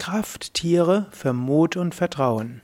Krafttiere 0.00 1.08
für 1.10 1.34
Mut 1.34 1.76
und 1.76 1.94
Vertrauen. 1.94 2.62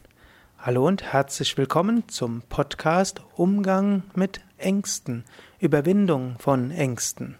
Hallo 0.59 0.87
und 0.87 1.03
herzlich 1.03 1.59
willkommen 1.59 2.09
zum 2.09 2.41
Podcast 2.49 3.21
Umgang 3.35 4.05
mit 4.15 4.41
Ängsten, 4.57 5.23
Überwindung 5.61 6.37
von 6.39 6.71
Ängsten. 6.71 7.37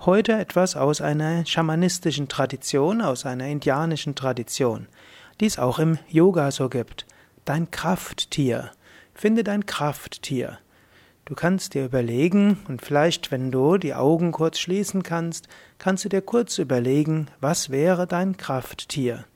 Heute 0.00 0.34
etwas 0.34 0.76
aus 0.76 1.00
einer 1.00 1.46
schamanistischen 1.46 2.28
Tradition, 2.28 3.00
aus 3.00 3.24
einer 3.24 3.46
indianischen 3.46 4.14
Tradition, 4.14 4.88
die 5.40 5.46
es 5.46 5.58
auch 5.58 5.78
im 5.78 5.98
Yoga 6.06 6.50
so 6.50 6.68
gibt. 6.68 7.06
Dein 7.46 7.70
Krafttier. 7.70 8.72
Finde 9.14 9.42
dein 9.42 9.64
Krafttier. 9.64 10.58
Du 11.30 11.36
kannst 11.36 11.74
dir 11.74 11.84
überlegen, 11.84 12.58
und 12.66 12.82
vielleicht, 12.82 13.30
wenn 13.30 13.52
du 13.52 13.78
die 13.78 13.94
Augen 13.94 14.32
kurz 14.32 14.58
schließen 14.58 15.04
kannst, 15.04 15.46
kannst 15.78 16.04
du 16.04 16.08
dir 16.08 16.22
kurz 16.22 16.58
überlegen, 16.58 17.28
was 17.40 17.70
wäre 17.70 18.08
dein 18.08 18.36
Krafttier. 18.36 19.26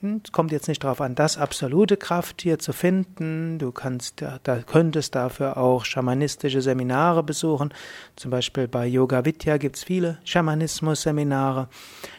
Hm, 0.00 0.22
es 0.24 0.32
kommt 0.32 0.52
jetzt 0.52 0.68
nicht 0.68 0.82
darauf 0.82 1.02
an, 1.02 1.14
das 1.14 1.36
absolute 1.36 1.98
Krafttier 1.98 2.58
zu 2.58 2.72
finden. 2.72 3.58
Du 3.58 3.72
kannst, 3.72 4.22
da 4.22 4.58
könntest 4.62 5.16
dafür 5.16 5.58
auch 5.58 5.84
schamanistische 5.84 6.62
Seminare 6.62 7.22
besuchen. 7.22 7.74
Zum 8.16 8.30
Beispiel 8.30 8.66
bei 8.66 8.86
Yoga 8.86 9.26
Vidya 9.26 9.58
gibt 9.58 9.76
es 9.76 9.84
viele 9.84 10.16
Schamanismus-Seminare. 10.24 11.68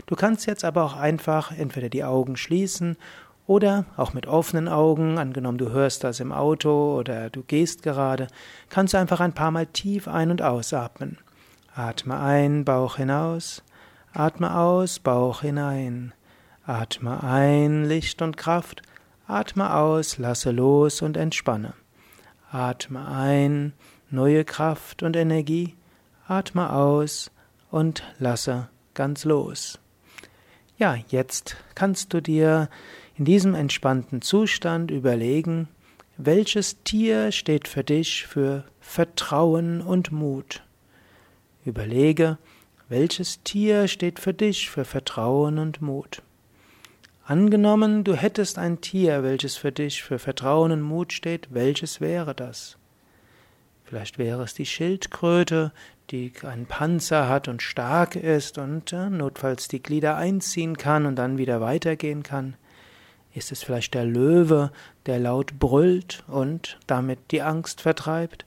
Du 0.06 0.16
kannst 0.16 0.46
jetzt 0.46 0.64
aber 0.64 0.84
auch 0.84 0.96
einfach 0.96 1.52
entweder 1.52 1.90
die 1.90 2.04
Augen 2.04 2.38
schließen 2.38 2.96
oder 3.48 3.86
auch 3.96 4.14
mit 4.14 4.28
offenen 4.28 4.68
Augen, 4.68 5.18
angenommen 5.18 5.58
du 5.58 5.70
hörst 5.70 6.04
das 6.04 6.20
im 6.20 6.32
Auto 6.32 6.98
oder 6.98 7.30
du 7.30 7.44
gehst 7.44 7.84
gerade, 7.84 8.28
kannst 8.70 8.94
du 8.94 8.98
einfach 8.98 9.20
ein 9.20 9.34
paar 9.34 9.52
Mal 9.52 9.68
tief 9.68 10.08
ein- 10.08 10.32
und 10.32 10.42
ausatmen. 10.42 11.18
Atme 11.76 12.20
ein, 12.20 12.66
Bauch 12.66 12.96
hinaus, 12.96 13.62
atme 14.14 14.58
aus, 14.58 15.00
Bauch 15.00 15.42
hinein. 15.42 16.14
Atme 16.66 17.22
ein, 17.22 17.86
Licht 17.86 18.24
und 18.24 18.38
Kraft, 18.38 18.82
atme 19.28 19.76
aus, 19.76 20.18
lasse 20.18 20.50
los 20.50 21.04
und 21.04 21.16
entspanne. 21.16 21.74
Atme 22.52 23.08
ein, 23.08 23.74
neue 24.10 24.46
Kraft 24.46 25.04
und 25.04 25.16
Energie, 25.16 25.76
atme 26.28 26.74
aus 26.74 27.30
und 27.70 28.02
lasse 28.18 28.70
ganz 28.96 29.26
los. 29.26 29.80
Ja, 30.78 30.96
jetzt 31.10 31.58
kannst 31.76 32.14
du 32.14 32.22
dir 32.22 32.70
in 33.18 33.26
diesem 33.26 33.56
entspannten 33.56 34.22
Zustand 34.22 34.92
überlegen, 34.92 35.68
welches 36.18 36.84
Tier 36.84 37.32
steht 37.32 37.68
für 37.68 37.84
dich 37.84 38.26
für 38.26 38.64
Vertrauen 38.80 39.82
und 39.82 40.12
Mut. 40.12 40.64
Überlege, 41.66 42.38
welches 42.90 43.42
Tier 43.44 43.88
steht 43.88 44.20
für 44.20 44.34
dich 44.34 44.70
für 44.70 44.86
Vertrauen 44.86 45.58
und 45.58 45.82
Mut. 45.82 46.22
Angenommen, 47.26 48.04
du 48.04 48.14
hättest 48.14 48.60
ein 48.60 48.82
Tier, 48.82 49.24
welches 49.24 49.56
für 49.58 49.72
dich 49.72 50.04
für 50.04 50.20
Vertrauen 50.20 50.72
und 50.72 50.82
Mut 50.82 51.12
steht, 51.12 51.48
welches 51.52 52.00
wäre 52.00 52.36
das? 52.36 52.78
Vielleicht 53.84 54.18
wäre 54.18 54.44
es 54.44 54.54
die 54.54 54.66
Schildkröte, 54.66 55.72
die 56.12 56.34
einen 56.44 56.66
Panzer 56.68 57.28
hat 57.28 57.48
und 57.48 57.62
stark 57.62 58.16
ist 58.16 58.58
und 58.58 58.94
äh, 58.94 59.10
notfalls 59.10 59.68
die 59.68 59.82
Glieder 59.82 60.18
einziehen 60.18 60.78
kann 60.78 61.06
und 61.06 61.16
dann 61.16 61.38
wieder 61.38 61.62
weitergehen 61.62 62.22
kann. 62.22 62.56
Ist 63.36 63.52
es 63.52 63.64
vielleicht 63.64 63.94
der 63.94 64.06
Löwe, 64.06 64.72
der 65.08 65.20
laut 65.20 65.60
brüllt 65.60 66.24
und 66.28 66.80
damit 66.88 67.20
die 67.32 67.42
Angst 67.42 67.82
vertreibt? 67.82 68.46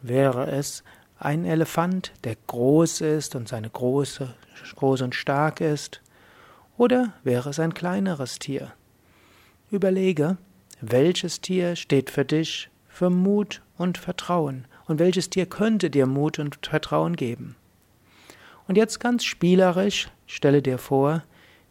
Wäre 0.00 0.50
es 0.50 0.82
ein 1.18 1.44
Elefant, 1.44 2.12
der 2.24 2.36
groß 2.46 3.02
ist 3.02 3.34
und 3.34 3.46
seine 3.46 3.68
große, 3.68 4.34
groß 4.74 5.02
und 5.02 5.14
stark 5.14 5.60
ist? 5.60 6.00
Oder 6.78 7.12
wäre 7.24 7.50
es 7.50 7.60
ein 7.60 7.74
kleineres 7.74 8.38
Tier? 8.38 8.72
Überlege, 9.70 10.38
welches 10.80 11.42
Tier 11.42 11.76
steht 11.76 12.08
für 12.08 12.24
dich 12.24 12.70
für 12.88 13.10
Mut 13.10 13.60
und 13.76 13.98
Vertrauen 13.98 14.64
und 14.86 14.98
welches 14.98 15.28
Tier 15.28 15.44
könnte 15.44 15.90
dir 15.90 16.06
Mut 16.06 16.38
und 16.38 16.64
Vertrauen 16.64 17.16
geben? 17.16 17.54
Und 18.66 18.78
jetzt 18.78 18.98
ganz 18.98 19.24
spielerisch 19.24 20.08
stelle 20.26 20.62
dir 20.62 20.78
vor, 20.78 21.22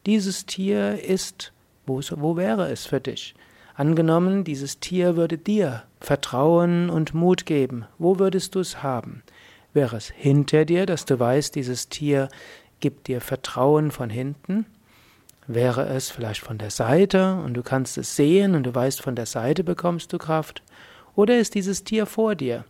dieses 0.06 0.46
Tier 0.46 1.02
ist 1.04 1.52
wo, 1.88 2.02
wo 2.18 2.38
wäre 2.38 2.72
es 2.72 2.86
für 2.86 3.00
dich? 3.00 3.36
Angenommen, 3.76 4.44
dieses 4.44 4.80
Tier 4.80 5.16
würde 5.16 5.38
dir 5.38 5.84
Vertrauen 6.00 6.90
und 6.90 7.14
Mut 7.14 7.46
geben. 7.46 7.86
Wo 7.98 8.20
würdest 8.20 8.56
du 8.56 8.62
es 8.62 8.82
haben? 8.82 9.22
Wäre 9.74 9.98
es 9.98 10.10
hinter 10.10 10.64
dir, 10.64 10.86
dass 10.86 11.04
du 11.04 11.20
weißt, 11.20 11.54
dieses 11.56 11.90
Tier 11.90 12.30
gibt 12.80 13.08
dir 13.08 13.20
Vertrauen 13.20 13.92
von 13.92 14.10
hinten? 14.10 14.66
Wäre 15.48 15.86
es 15.88 16.10
vielleicht 16.10 16.42
von 16.42 16.58
der 16.58 16.72
Seite 16.72 17.36
und 17.36 17.54
du 17.54 17.62
kannst 17.62 17.98
es 17.98 18.16
sehen 18.16 18.56
und 18.56 18.64
du 18.64 18.74
weißt, 18.74 19.02
von 19.02 19.16
der 19.16 19.26
Seite 19.26 19.64
bekommst 19.64 20.14
du 20.14 20.18
Kraft? 20.18 20.64
Oder 21.16 21.38
ist 21.38 21.56
dieses 21.56 21.84
Tier 21.84 22.06
vor 22.06 22.36
dir 22.36 22.66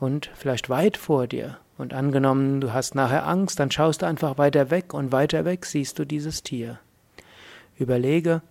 und 0.00 0.30
vielleicht 0.34 0.68
weit 0.68 0.96
vor 0.96 1.26
dir? 1.26 1.58
Und 1.78 1.94
angenommen, 1.94 2.60
du 2.60 2.72
hast 2.72 2.96
nachher 2.96 3.26
Angst, 3.26 3.60
dann 3.60 3.70
schaust 3.70 4.02
du 4.02 4.06
einfach 4.06 4.36
weiter 4.36 4.70
weg 4.70 4.92
und 4.92 5.12
weiter 5.12 5.44
weg 5.44 5.64
siehst 5.64 5.98
du 5.98 6.04
dieses 6.04 6.42
Tier. 6.42 6.80
Überlege, 7.78 8.42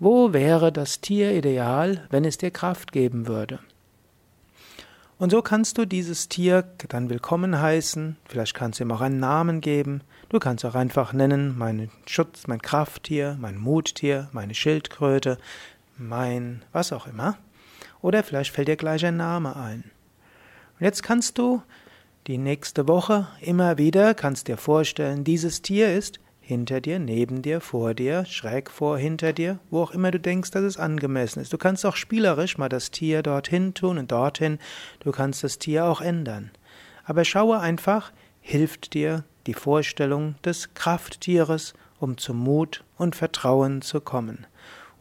wo 0.00 0.32
wäre 0.32 0.72
das 0.72 1.02
Tier 1.02 1.32
ideal, 1.32 2.06
wenn 2.08 2.24
es 2.24 2.38
dir 2.38 2.50
Kraft 2.50 2.90
geben 2.90 3.28
würde? 3.28 3.58
Und 5.18 5.30
so 5.30 5.42
kannst 5.42 5.76
du 5.76 5.84
dieses 5.84 6.30
Tier 6.30 6.64
dann 6.88 7.10
willkommen 7.10 7.60
heißen, 7.60 8.16
vielleicht 8.26 8.54
kannst 8.54 8.80
du 8.80 8.84
ihm 8.84 8.92
auch 8.92 9.02
einen 9.02 9.20
Namen 9.20 9.60
geben, 9.60 10.00
du 10.30 10.38
kannst 10.38 10.64
auch 10.64 10.74
einfach 10.74 11.12
nennen, 11.12 11.56
mein 11.58 11.90
Schutz, 12.06 12.46
mein 12.46 12.62
Krafttier, 12.62 13.36
mein 13.38 13.58
Muttier, 13.58 14.30
meine 14.32 14.54
Schildkröte, 14.54 15.36
mein 15.98 16.62
was 16.72 16.94
auch 16.94 17.06
immer. 17.06 17.36
Oder 18.00 18.24
vielleicht 18.24 18.52
fällt 18.52 18.68
dir 18.68 18.76
gleich 18.76 19.04
ein 19.04 19.18
Name 19.18 19.54
ein. 19.54 19.84
Und 20.78 20.86
jetzt 20.86 21.02
kannst 21.02 21.36
du 21.36 21.60
die 22.26 22.38
nächste 22.38 22.88
Woche 22.88 23.28
immer 23.42 23.76
wieder, 23.76 24.14
kannst 24.14 24.48
dir 24.48 24.56
vorstellen, 24.56 25.24
dieses 25.24 25.60
Tier 25.60 25.94
ist 25.94 26.20
hinter 26.50 26.80
dir, 26.80 26.98
neben 26.98 27.42
dir, 27.42 27.60
vor 27.60 27.94
dir, 27.94 28.24
schräg 28.24 28.72
vor, 28.72 28.98
hinter 28.98 29.32
dir, 29.32 29.60
wo 29.70 29.82
auch 29.82 29.92
immer 29.92 30.10
du 30.10 30.18
denkst, 30.18 30.50
dass 30.50 30.64
es 30.64 30.78
angemessen 30.78 31.40
ist. 31.40 31.52
Du 31.52 31.58
kannst 31.58 31.86
auch 31.86 31.94
spielerisch 31.94 32.58
mal 32.58 32.68
das 32.68 32.90
Tier 32.90 33.22
dorthin 33.22 33.72
tun 33.72 33.98
und 33.98 34.10
dorthin, 34.10 34.58
du 34.98 35.12
kannst 35.12 35.44
das 35.44 35.60
Tier 35.60 35.84
auch 35.84 36.00
ändern. 36.00 36.50
Aber 37.04 37.24
schaue 37.24 37.60
einfach, 37.60 38.12
hilft 38.40 38.94
dir 38.94 39.22
die 39.46 39.54
Vorstellung 39.54 40.34
des 40.44 40.74
Krafttieres, 40.74 41.74
um 42.00 42.18
zu 42.18 42.34
Mut 42.34 42.82
und 42.98 43.14
Vertrauen 43.14 43.80
zu 43.80 44.00
kommen. 44.00 44.44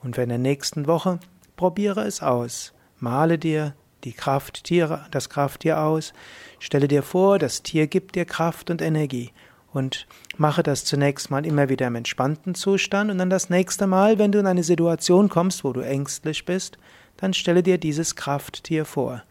Und 0.03 0.17
wenn 0.17 0.25
in 0.25 0.29
der 0.29 0.37
nächsten 0.37 0.85
Woche, 0.85 1.19
probiere 1.55 2.05
es 2.05 2.21
aus. 2.21 2.73
Male 2.99 3.39
dir 3.39 3.73
die 4.03 4.13
Krafttiere, 4.13 5.07
das 5.09 5.29
Krafttier 5.29 5.81
aus. 5.81 6.13
Stelle 6.59 6.87
dir 6.87 7.01
vor, 7.01 7.39
das 7.39 7.63
Tier 7.63 7.87
gibt 7.87 8.13
dir 8.13 8.25
Kraft 8.25 8.69
und 8.69 8.83
Energie 8.83 9.31
und 9.73 10.07
mache 10.37 10.63
das 10.63 10.85
zunächst 10.85 11.29
mal 11.29 11.45
immer 11.45 11.69
wieder 11.69 11.87
im 11.87 11.95
entspannten 11.95 12.55
Zustand 12.55 13.11
und 13.11 13.17
dann 13.17 13.29
das 13.29 13.49
nächste 13.49 13.87
Mal, 13.87 14.17
wenn 14.17 14.31
du 14.31 14.39
in 14.39 14.47
eine 14.47 14.63
Situation 14.63 15.29
kommst, 15.29 15.63
wo 15.63 15.73
du 15.73 15.81
ängstlich 15.81 16.45
bist, 16.45 16.77
dann 17.17 17.33
stelle 17.33 17.63
dir 17.63 17.77
dieses 17.77 18.15
Krafttier 18.15 18.85
vor 18.85 19.23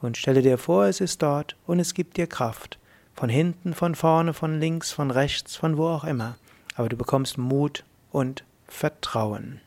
und 0.00 0.16
stelle 0.16 0.42
dir 0.42 0.58
vor, 0.58 0.86
es 0.86 1.00
ist 1.00 1.22
dort 1.22 1.56
und 1.66 1.80
es 1.80 1.94
gibt 1.94 2.16
dir 2.16 2.26
Kraft. 2.26 2.78
Von 3.14 3.28
hinten, 3.28 3.74
von 3.74 3.94
vorne, 3.94 4.32
von 4.32 4.60
links, 4.60 4.92
von 4.92 5.10
rechts, 5.10 5.56
von 5.56 5.76
wo 5.76 5.88
auch 5.88 6.04
immer. 6.04 6.36
Aber 6.74 6.88
du 6.88 6.96
bekommst 6.96 7.36
Mut 7.36 7.84
und 8.12 8.44
Vertrauen. 8.66 9.60